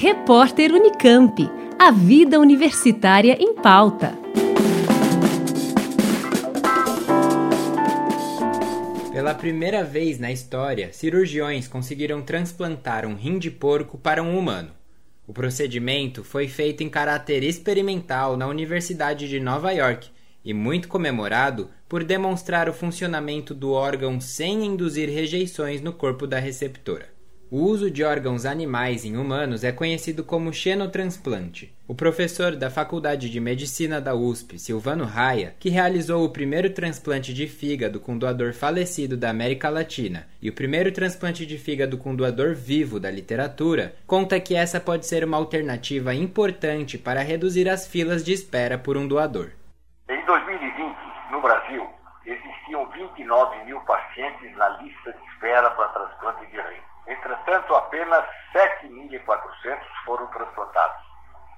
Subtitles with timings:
[0.00, 1.50] Repórter Unicamp.
[1.76, 4.16] A vida universitária em pauta.
[9.10, 14.70] Pela primeira vez na história, cirurgiões conseguiram transplantar um rim de porco para um humano.
[15.26, 20.10] O procedimento foi feito em caráter experimental na Universidade de Nova York
[20.44, 26.38] e muito comemorado por demonstrar o funcionamento do órgão sem induzir rejeições no corpo da
[26.38, 27.17] receptora.
[27.50, 31.74] O uso de órgãos animais em humanos é conhecido como xenotransplante.
[31.88, 37.32] O professor da Faculdade de Medicina da USP, Silvano Raia, que realizou o primeiro transplante
[37.32, 42.14] de fígado com doador falecido da América Latina e o primeiro transplante de fígado com
[42.14, 47.88] doador vivo da literatura, conta que essa pode ser uma alternativa importante para reduzir as
[47.88, 49.52] filas de espera por um doador.
[50.06, 50.96] Em 2020,
[51.32, 51.88] no Brasil,
[52.26, 56.87] existiam 29 mil pacientes na lista de espera para transplante de rim.
[57.88, 61.02] Apenas 7.400 foram transplantados.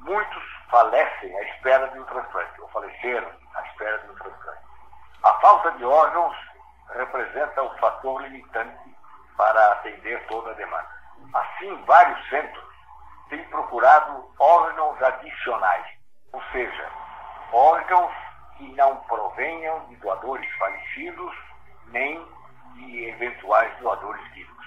[0.00, 4.62] Muitos falecem à espera de um transplante, ou faleceram à espera de um transplante.
[5.24, 6.36] A falta de órgãos
[6.90, 8.94] representa o fator limitante
[9.38, 10.90] para atender toda a demanda.
[11.32, 12.74] Assim, vários centros
[13.30, 15.86] têm procurado órgãos adicionais,
[16.34, 16.90] ou seja,
[17.52, 18.12] órgãos
[18.58, 21.34] que não provenham de doadores falecidos
[21.86, 22.22] nem
[22.74, 24.57] de eventuais doadores vivos.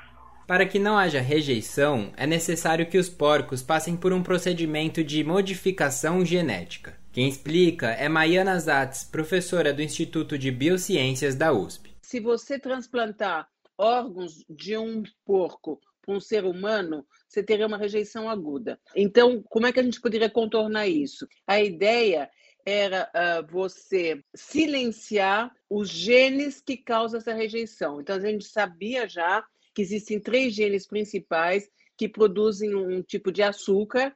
[0.48, 5.24] Para que não haja rejeição, é necessário que os porcos passem por um procedimento de
[5.24, 6.98] modificação genética.
[7.12, 11.96] Quem explica é Maiana Zatz, professora do Instituto de Biociências da USP.
[12.02, 18.30] Se você transplantar órgãos de um porco para um ser humano, você teria uma rejeição
[18.30, 18.80] aguda.
[18.96, 21.28] Então, como é que a gente poderia contornar isso?
[21.48, 22.30] A ideia
[22.66, 28.02] era uh, você silenciar os genes que causam essa rejeição.
[28.02, 33.44] Então, a gente sabia já que existem três genes principais que produzem um tipo de
[33.44, 34.16] açúcar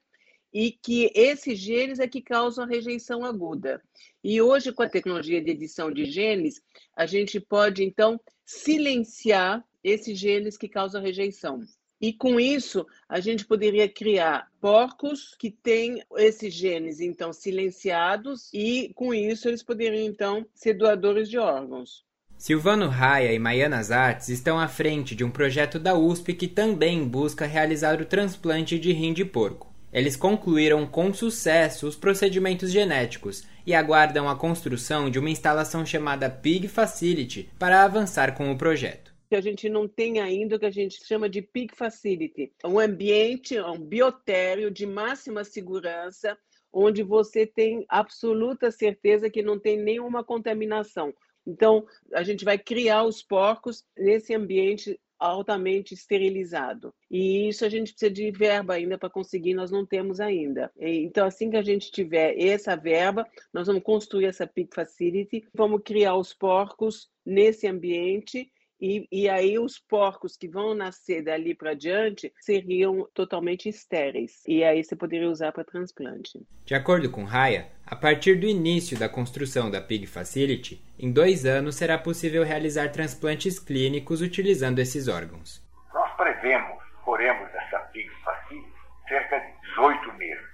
[0.54, 3.82] e que esses genes é que causam a rejeição aguda.
[4.24, 6.62] E hoje, com a tecnologia de edição de genes,
[6.96, 11.62] a gente pode, então, silenciar esses genes que causam rejeição.
[12.00, 18.94] E com isso, a gente poderia criar porcos que têm esses genes, então, silenciados, e
[18.96, 22.05] com isso eles poderiam, então, ser doadores de órgãos.
[22.38, 27.08] Silvano Raia e Maianas Artes estão à frente de um projeto da USP que também
[27.08, 29.74] busca realizar o transplante de rim de porco.
[29.92, 36.30] Eles concluíram com sucesso os procedimentos genéticos e aguardam a construção de uma instalação chamada
[36.30, 39.16] Pig Facility para avançar com o projeto.
[39.32, 43.60] A gente não tem ainda o que a gente chama de Pig Facility, um ambiente,
[43.60, 46.38] um biotério de máxima segurança,
[46.72, 51.14] onde você tem absoluta certeza que não tem nenhuma contaminação.
[51.46, 56.94] Então, a gente vai criar os porcos nesse ambiente altamente esterilizado.
[57.10, 60.72] E isso a gente precisa de verba ainda para conseguir, nós não temos ainda.
[60.78, 65.82] Então, assim que a gente tiver essa verba, nós vamos construir essa Pig Facility, vamos
[65.84, 71.74] criar os porcos nesse ambiente e, e, aí os porcos que vão nascer dali para
[71.74, 74.44] diante seriam totalmente estéreis.
[74.46, 76.46] E aí você poderia usar para transplante.
[76.66, 81.46] De acordo com Raya, a partir do início da construção da Pig Facility, em dois
[81.46, 85.64] anos será possível realizar transplantes clínicos utilizando esses órgãos.
[85.94, 88.74] Nós prevemos, poremos essa Pig Facility
[89.08, 90.46] cerca de 18 meses.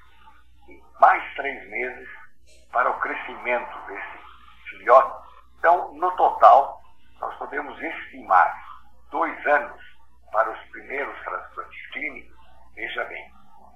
[0.69, 2.07] E mais três meses
[2.71, 5.21] para o crescimento desse filhote.
[5.59, 6.70] Então, no total,
[7.51, 8.49] podemos estimar
[9.11, 9.77] dois anos
[10.31, 12.37] para os primeiros transplantes clínicos,
[12.73, 13.25] veja bem,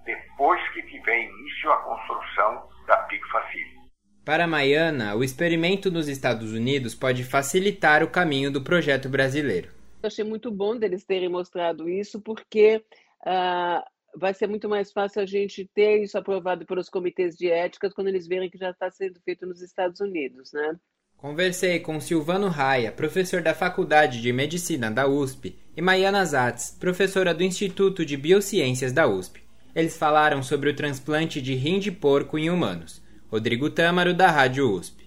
[0.05, 3.75] depois que tiver início a construção da PIC Facility.
[4.23, 9.67] Para Maiana, o experimento nos Estados Unidos pode facilitar o caminho do projeto brasileiro.
[10.01, 12.81] Eu achei muito bom deles terem mostrado isso, porque
[13.27, 13.83] uh,
[14.17, 18.07] vai ser muito mais fácil a gente ter isso aprovado pelos comitês de ética quando
[18.07, 20.79] eles verem que já está sendo feito nos Estados Unidos, né?
[21.17, 27.33] Conversei com Silvano Raia, professor da Faculdade de Medicina da USP, e Maiana Zatz, professora
[27.33, 29.41] do Instituto de Biociências da USP.
[29.73, 33.01] Eles falaram sobre o transplante de rim de porco em humanos.
[33.31, 35.05] Rodrigo Tâmaro, da Rádio USP.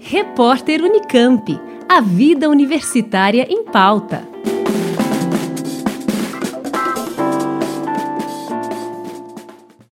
[0.00, 1.60] Repórter Unicamp.
[1.88, 4.37] A vida universitária em pauta.